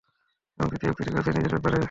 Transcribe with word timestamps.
এবং 0.59 0.67
তৃতীয় 0.71 0.91
উক্তিটি 0.91 1.09
করেছিলেন 1.11 1.37
নিজের 1.37 1.53
ব্যাপারে। 1.55 1.77